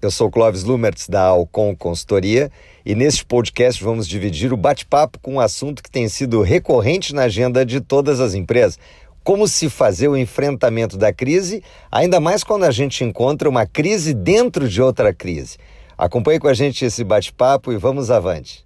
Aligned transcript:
Eu 0.00 0.10
sou 0.10 0.30
Clóvis 0.30 0.64
Lumertz 0.64 1.08
da 1.08 1.22
Alcon 1.22 1.76
Consultoria 1.76 2.50
e 2.84 2.94
neste 2.94 3.24
podcast 3.24 3.82
vamos 3.82 4.08
dividir 4.08 4.52
o 4.52 4.56
bate-papo 4.56 5.18
com 5.20 5.34
um 5.34 5.40
assunto 5.40 5.82
que 5.82 5.90
tem 5.90 6.08
sido 6.08 6.40
recorrente 6.42 7.14
na 7.14 7.24
agenda 7.24 7.64
de 7.64 7.80
todas 7.80 8.20
as 8.20 8.34
empresas. 8.34 8.78
Como 9.22 9.46
se 9.46 9.68
fazer 9.68 10.08
o 10.08 10.16
enfrentamento 10.16 10.96
da 10.96 11.12
crise, 11.12 11.62
ainda 11.90 12.20
mais 12.20 12.42
quando 12.42 12.64
a 12.64 12.70
gente 12.70 13.04
encontra 13.04 13.48
uma 13.48 13.66
crise 13.66 14.14
dentro 14.14 14.68
de 14.68 14.80
outra 14.80 15.12
crise. 15.12 15.58
Acompanhe 15.98 16.38
com 16.38 16.48
a 16.48 16.54
gente 16.54 16.84
esse 16.84 17.02
bate-papo 17.02 17.72
e 17.72 17.76
vamos 17.76 18.10
avante. 18.10 18.64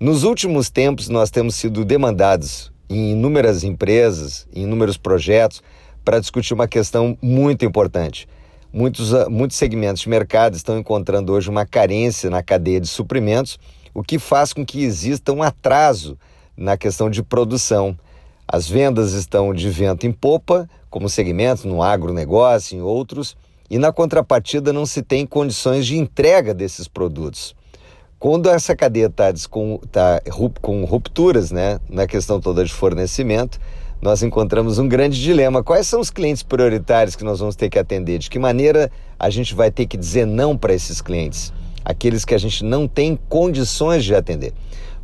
Nos 0.00 0.24
últimos 0.24 0.70
tempos, 0.70 1.08
nós 1.08 1.30
temos 1.30 1.54
sido 1.54 1.84
demandados 1.84 2.72
em 2.90 3.12
inúmeras 3.12 3.62
empresas, 3.62 4.48
em 4.52 4.64
inúmeros 4.64 4.96
projetos, 4.96 5.62
para 6.04 6.18
discutir 6.18 6.52
uma 6.52 6.66
questão 6.66 7.16
muito 7.22 7.64
importante. 7.64 8.28
Muitos, 8.72 9.14
ah, 9.14 9.28
muitos 9.30 9.56
segmentos 9.56 10.02
de 10.02 10.08
mercado 10.08 10.56
estão 10.56 10.76
encontrando 10.76 11.32
hoje 11.32 11.48
uma 11.48 11.64
carência 11.64 12.28
na 12.28 12.42
cadeia 12.42 12.80
de 12.80 12.88
suprimentos, 12.88 13.58
o 13.94 14.02
que 14.02 14.18
faz 14.18 14.52
com 14.52 14.66
que 14.66 14.82
exista 14.82 15.32
um 15.32 15.42
atraso 15.42 16.18
na 16.56 16.76
questão 16.76 17.08
de 17.08 17.22
produção. 17.22 17.96
As 18.46 18.68
vendas 18.68 19.12
estão 19.12 19.54
de 19.54 19.70
vento 19.70 20.06
em 20.06 20.12
popa, 20.12 20.68
como 20.88 21.08
segmentos 21.08 21.64
no 21.64 21.82
agronegócio, 21.82 22.76
em 22.76 22.82
outros, 22.82 23.36
e 23.70 23.78
na 23.78 23.92
contrapartida 23.92 24.72
não 24.72 24.84
se 24.84 25.02
tem 25.02 25.24
condições 25.24 25.86
de 25.86 25.96
entrega 25.96 26.52
desses 26.52 26.88
produtos. 26.88 27.54
Quando 28.20 28.50
essa 28.50 28.76
cadeia 28.76 29.06
está 29.06 29.32
tá 29.90 30.20
com 30.60 30.84
rupturas 30.84 31.50
né, 31.50 31.80
na 31.88 32.06
questão 32.06 32.38
toda 32.38 32.62
de 32.62 32.70
fornecimento, 32.70 33.58
nós 33.98 34.22
encontramos 34.22 34.78
um 34.78 34.86
grande 34.86 35.18
dilema. 35.18 35.64
Quais 35.64 35.86
são 35.86 36.00
os 36.00 36.10
clientes 36.10 36.42
prioritários 36.42 37.16
que 37.16 37.24
nós 37.24 37.40
vamos 37.40 37.56
ter 37.56 37.70
que 37.70 37.78
atender? 37.78 38.18
De 38.18 38.28
que 38.28 38.38
maneira 38.38 38.92
a 39.18 39.30
gente 39.30 39.54
vai 39.54 39.70
ter 39.70 39.86
que 39.86 39.96
dizer 39.96 40.26
não 40.26 40.54
para 40.54 40.74
esses 40.74 41.00
clientes? 41.00 41.50
Aqueles 41.82 42.26
que 42.26 42.34
a 42.34 42.38
gente 42.38 42.62
não 42.62 42.86
tem 42.86 43.18
condições 43.26 44.04
de 44.04 44.14
atender. 44.14 44.52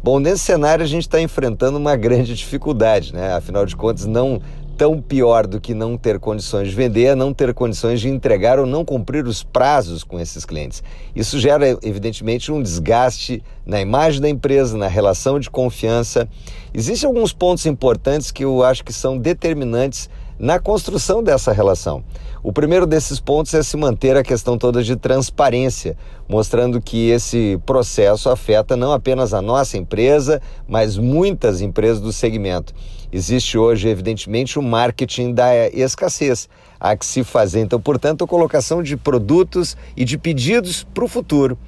Bom, 0.05 0.19
nesse 0.19 0.41
cenário 0.41 0.85
a 0.85 0.87
gente 0.87 1.05
está 1.05 1.19
enfrentando 1.19 1.79
uma 1.79 1.97
grande 1.97 2.35
dificuldade, 2.35 3.15
né? 3.15 3.33
Afinal 3.33 3.65
de 3.65 3.75
contas, 3.75 4.05
não 4.05 4.43
tão 4.77 5.01
pior 5.01 5.47
do 5.47 5.61
que 5.61 5.73
não 5.73 5.97
ter 5.97 6.19
condições 6.19 6.69
de 6.69 6.75
vender 6.75 7.17
não 7.17 7.33
ter 7.33 7.53
condições 7.55 8.01
de 8.01 8.09
entregar 8.09 8.59
ou 8.59 8.67
não 8.67 8.85
cumprir 8.85 9.27
os 9.27 9.43
prazos 9.43 10.05
com 10.05 10.21
esses 10.21 10.45
clientes. 10.45 10.83
Isso 11.15 11.39
gera, 11.39 11.79
evidentemente, 11.83 12.53
um 12.53 12.63
desgaste 12.63 13.43
na 13.65 13.81
imagem 13.81 14.21
da 14.21 14.29
empresa, 14.29 14.77
na 14.77 14.87
relação 14.87 15.41
de 15.41 15.51
confiança. 15.51 16.29
Existem 16.75 17.07
alguns 17.07 17.33
pontos 17.33 17.65
importantes 17.67 18.31
que 18.31 18.45
eu 18.45 18.63
acho 18.63 18.85
que 18.85 18.93
são 18.93 19.17
determinantes 19.17 20.11
na 20.39 20.59
construção 20.59 21.23
dessa 21.23 21.53
relação. 21.53 22.05
O 22.43 22.53
primeiro 22.53 22.87
desses 22.87 23.19
pontos 23.19 23.53
é 23.55 23.63
se 23.63 23.77
manter 23.77 24.17
a 24.17 24.23
questão 24.23 24.57
toda 24.57 24.83
de 24.83 24.95
transparência, 24.97 25.97
mostrando 26.29 26.81
que 26.81 27.11
esse 27.11 27.59
processo 27.67 28.31
afeta 28.31 28.77
não 28.77 28.93
apenas 28.93 29.35
a 29.35 29.43
nossa 29.43 29.77
empresa, 29.77 30.41
mas 30.69 30.97
muitas 30.97 31.61
empresas 31.61 32.01
do 32.01 32.13
segmento. 32.13 32.73
Existe 33.13 33.57
hoje, 33.57 33.89
evidentemente, 33.89 34.59
o 34.59 34.63
marketing 34.63 35.33
da 35.33 35.69
escassez. 35.69 36.49
Há 36.79 36.97
que 36.97 37.07
se 37.07 37.25
fazer, 37.25 37.61
então, 37.61 37.81
portanto, 37.81 38.25
a 38.25 38.29
colocação 38.29 38.83
de 38.83 38.97
produtos 38.97 39.77
e 39.97 40.05
de 40.05 40.19
pedidos 40.19 40.85
para 40.85 41.05
o 41.05 41.09
futuro. 41.09 41.59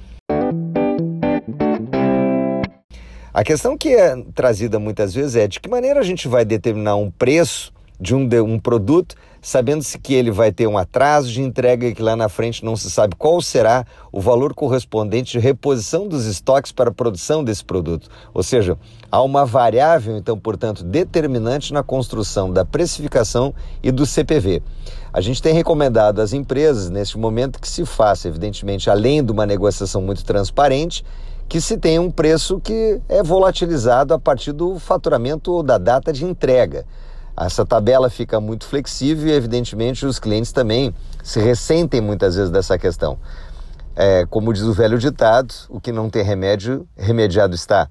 A 3.33 3.43
questão 3.43 3.77
que 3.77 3.89
é 3.89 4.15
trazida 4.35 4.79
muitas 4.79 5.13
vezes 5.13 5.35
é 5.35 5.47
de 5.47 5.59
que 5.59 5.69
maneira 5.69 5.99
a 5.99 6.03
gente 6.03 6.27
vai 6.27 6.43
determinar 6.43 6.95
um 6.95 7.09
preço 7.09 7.71
de 7.99 8.15
um, 8.15 8.27
de 8.27 8.39
um 8.39 8.59
produto, 8.59 9.15
sabendo-se 9.41 9.97
que 9.97 10.13
ele 10.13 10.31
vai 10.31 10.51
ter 10.51 10.67
um 10.67 10.77
atraso 10.77 11.29
de 11.29 11.41
entrega 11.41 11.87
e 11.87 11.93
que 11.93 12.01
lá 12.01 12.15
na 12.15 12.29
frente 12.29 12.63
não 12.63 12.75
se 12.75 12.89
sabe 12.89 13.15
qual 13.15 13.41
será 13.41 13.85
o 14.11 14.19
valor 14.19 14.53
correspondente 14.53 15.33
de 15.33 15.39
reposição 15.39 16.07
dos 16.07 16.25
estoques 16.25 16.71
para 16.71 16.89
a 16.89 16.93
produção 16.93 17.43
desse 17.43 17.63
produto. 17.63 18.09
Ou 18.33 18.43
seja, 18.43 18.77
há 19.11 19.21
uma 19.21 19.45
variável, 19.45 20.17
então, 20.17 20.37
portanto, 20.37 20.83
determinante 20.83 21.73
na 21.73 21.83
construção 21.83 22.51
da 22.51 22.63
precificação 22.63 23.53
e 23.83 23.91
do 23.91 24.05
CPV. 24.05 24.61
A 25.11 25.21
gente 25.21 25.41
tem 25.41 25.53
recomendado 25.53 26.19
às 26.19 26.33
empresas, 26.33 26.89
neste 26.89 27.17
momento, 27.17 27.59
que 27.59 27.67
se 27.67 27.85
faça, 27.85 28.27
evidentemente, 28.27 28.89
além 28.89 29.23
de 29.23 29.31
uma 29.31 29.45
negociação 29.45 30.01
muito 30.01 30.23
transparente, 30.23 31.03
que 31.47 31.59
se 31.59 31.77
tenha 31.77 31.99
um 31.99 32.11
preço 32.11 32.59
que 32.59 33.01
é 33.09 33.23
volatilizado 33.23 34.13
a 34.13 34.19
partir 34.19 34.51
do 34.51 34.77
faturamento 34.77 35.51
ou 35.51 35.63
da 35.63 35.79
data 35.79 36.13
de 36.13 36.23
entrega. 36.23 36.85
Essa 37.39 37.65
tabela 37.65 38.09
fica 38.09 38.39
muito 38.39 38.65
flexível 38.65 39.27
e, 39.29 39.31
evidentemente, 39.31 40.05
os 40.05 40.19
clientes 40.19 40.51
também 40.51 40.93
se 41.23 41.39
ressentem 41.39 42.01
muitas 42.01 42.35
vezes 42.35 42.51
dessa 42.51 42.77
questão. 42.77 43.17
É, 43.95 44.25
como 44.25 44.53
diz 44.53 44.63
o 44.63 44.73
velho 44.73 44.97
ditado, 44.97 45.53
o 45.69 45.79
que 45.79 45.91
não 45.91 46.09
tem 46.09 46.23
remédio, 46.23 46.87
remediado 46.97 47.55
está. 47.55 47.89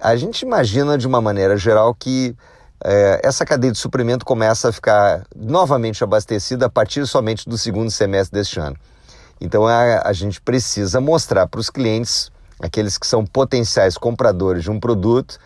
A 0.00 0.16
gente 0.16 0.42
imagina 0.42 0.96
de 0.96 1.06
uma 1.06 1.20
maneira 1.20 1.56
geral 1.56 1.94
que 1.94 2.36
é, 2.84 3.20
essa 3.24 3.44
cadeia 3.44 3.72
de 3.72 3.78
suprimento 3.78 4.24
começa 4.24 4.68
a 4.68 4.72
ficar 4.72 5.24
novamente 5.34 6.02
abastecida 6.04 6.66
a 6.66 6.70
partir 6.70 7.06
somente 7.06 7.48
do 7.48 7.56
segundo 7.56 7.90
semestre 7.90 8.38
deste 8.38 8.60
ano. 8.60 8.76
Então 9.40 9.66
a, 9.66 10.02
a 10.08 10.12
gente 10.12 10.40
precisa 10.40 11.00
mostrar 11.00 11.46
para 11.46 11.60
os 11.60 11.70
clientes, 11.70 12.30
aqueles 12.60 12.98
que 12.98 13.06
são 13.06 13.24
potenciais 13.24 13.96
compradores 13.96 14.62
de 14.62 14.70
um 14.70 14.80
produto, 14.80 15.38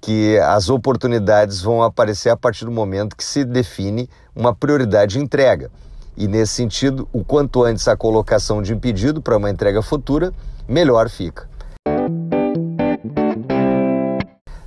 que 0.00 0.38
as 0.38 0.68
oportunidades 0.68 1.60
vão 1.60 1.82
aparecer 1.82 2.30
a 2.30 2.36
partir 2.36 2.64
do 2.64 2.70
momento 2.70 3.16
que 3.16 3.24
se 3.24 3.44
define 3.44 4.08
uma 4.34 4.54
prioridade 4.54 5.14
de 5.14 5.18
entrega. 5.20 5.70
E 6.16 6.26
nesse 6.26 6.54
sentido, 6.54 7.08
o 7.12 7.24
quanto 7.24 7.62
antes 7.62 7.86
a 7.86 7.96
colocação 7.96 8.62
de 8.62 8.74
um 8.74 8.78
pedido 8.78 9.22
para 9.22 9.36
uma 9.36 9.50
entrega 9.50 9.82
futura, 9.82 10.32
melhor 10.66 11.08
fica. 11.08 11.48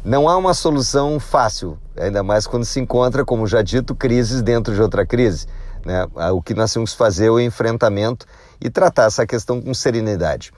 Não 0.03 0.27
há 0.27 0.35
uma 0.35 0.53
solução 0.53 1.19
fácil, 1.19 1.77
ainda 1.95 2.23
mais 2.23 2.47
quando 2.47 2.65
se 2.65 2.79
encontra, 2.79 3.23
como 3.23 3.45
já 3.45 3.61
dito, 3.61 3.93
crises 3.93 4.41
dentro 4.41 4.73
de 4.73 4.81
outra 4.81 5.05
crise. 5.05 5.45
Né? 5.85 6.05
O 6.33 6.41
que 6.41 6.53
nós 6.53 6.73
temos 6.73 6.91
que 6.91 6.97
fazer 6.97 7.27
é 7.27 7.31
o 7.31 7.39
enfrentamento 7.39 8.25
e 8.59 8.69
tratar 8.69 9.05
essa 9.05 9.25
questão 9.25 9.61
com 9.61 9.73
serenidade. 9.73 10.51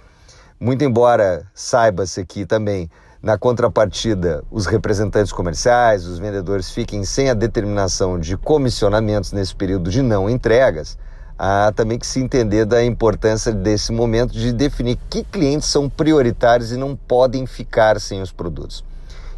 Muito 0.60 0.84
embora 0.84 1.46
saiba-se 1.54 2.22
aqui 2.22 2.46
também 2.46 2.90
na 3.24 3.38
contrapartida, 3.38 4.44
os 4.52 4.66
representantes 4.66 5.32
comerciais, 5.32 6.06
os 6.06 6.20
vendedores 6.20 6.70
fiquem 6.70 7.06
sem 7.06 7.30
a 7.30 7.34
determinação 7.34 8.20
de 8.20 8.36
comissionamentos 8.36 9.32
nesse 9.32 9.56
período 9.56 9.90
de 9.90 10.02
não 10.02 10.30
entregas, 10.30 10.98
há 11.40 11.72
também 11.74 11.98
que 11.98 12.06
se 12.06 12.20
entender 12.20 12.66
da 12.66 12.84
importância 12.84 13.54
desse 13.54 13.94
momento 13.94 14.34
de 14.34 14.52
definir 14.52 15.00
que 15.10 15.24
clientes 15.24 15.70
são 15.70 15.90
prioritários 15.90 16.74
e 16.74 16.78
não 16.78 16.98
podem 16.98 17.46
ficar 17.46 17.98
sem 17.98 18.22
os 18.22 18.30
produtos. 18.30 18.84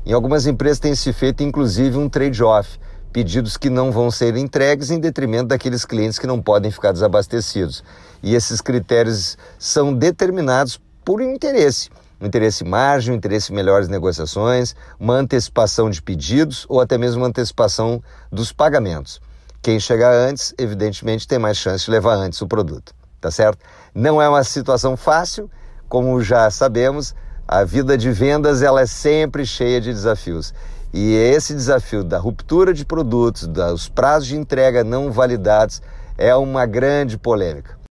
Em 0.04 0.14
algumas 0.14 0.48
empresas 0.48 0.80
tem 0.80 0.96
se 0.96 1.14
feito 1.14 1.44
inclusive 1.44 1.96
um 1.96 2.10
trade-off, 2.10 2.80
pedidos 3.14 3.56
que 3.56 3.70
não 3.70 3.92
vão 3.92 4.10
ser 4.10 4.36
entregues 4.36 4.90
em 4.90 5.00
detrimento 5.00 5.50
daqueles 5.50 5.86
clientes 5.86 6.18
que 6.18 6.26
não 6.26 6.42
podem 6.42 6.72
ficar 6.72 6.92
desabastecidos. 6.92 7.84
E 8.24 8.34
esses 8.34 8.62
critérios 8.62 9.38
são 9.60 9.94
determinados 9.94 10.82
por 11.04 11.22
interesse 11.22 11.90
um 12.20 12.26
interesse 12.26 12.64
margem, 12.64 13.14
um 13.14 13.18
interesse 13.18 13.52
em 13.52 13.56
melhores 13.56 13.88
negociações, 13.88 14.76
uma 15.00 15.16
antecipação 15.16 15.90
de 15.90 16.02
pedidos 16.02 16.66
ou 16.70 16.82
até 16.82 16.98
mesmo 16.98 17.22
uma 17.22 17.28
antecipação 17.28 18.02
dos 18.32 18.52
pagamentos. 18.52 19.22
Quem 19.62 19.80
chegar 19.80 20.14
antes, 20.14 20.54
evidentemente, 20.58 21.28
tem 21.28 21.40
mais 21.40 21.58
chance 21.58 21.86
de 21.86 21.92
levar 21.92 22.16
antes 22.16 22.42
o 22.42 22.48
produto, 22.48 22.94
tá 23.20 23.32
certo? 23.32 23.60
Não 23.94 24.22
é 24.22 24.30
uma 24.30 24.44
situação 24.44 24.96
fácil, 24.96 25.50
como 25.90 26.22
já 26.22 26.50
sabemos, 26.50 27.16
a 27.48 27.64
vida 27.64 27.98
de 27.98 28.12
vendas 28.12 28.62
ela 28.62 28.82
é 28.82 28.86
sempre 28.86 29.46
cheia 29.46 29.80
de 29.80 29.92
desafios. 29.92 30.54
E 30.94 31.14
esse 31.14 31.54
desafio 31.54 32.04
da 32.04 32.18
ruptura 32.18 32.74
de 32.74 32.86
produtos, 32.86 33.48
dos 33.48 33.90
prazos 33.90 34.28
de 34.28 34.36
entrega 34.36 34.84
não 34.84 35.12
validados, 35.12 35.82
é 36.18 36.36
uma 36.36 36.66
grande 36.66 37.18
polêmica. 37.18 37.85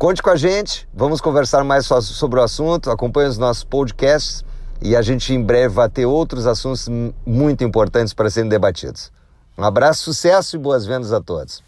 Conte 0.00 0.22
com 0.22 0.30
a 0.30 0.36
gente, 0.36 0.88
vamos 0.94 1.20
conversar 1.20 1.62
mais 1.62 1.84
sobre 1.84 2.40
o 2.40 2.42
assunto, 2.42 2.90
acompanhe 2.90 3.28
os 3.28 3.36
nossos 3.36 3.64
podcasts 3.64 4.42
e 4.80 4.96
a 4.96 5.02
gente 5.02 5.34
em 5.34 5.42
breve 5.42 5.74
vai 5.74 5.90
ter 5.90 6.06
outros 6.06 6.46
assuntos 6.46 6.88
muito 7.26 7.62
importantes 7.62 8.14
para 8.14 8.30
serem 8.30 8.48
debatidos. 8.48 9.12
Um 9.58 9.62
abraço, 9.62 10.04
sucesso 10.04 10.56
e 10.56 10.58
boas 10.58 10.86
vendas 10.86 11.12
a 11.12 11.20
todos. 11.20 11.62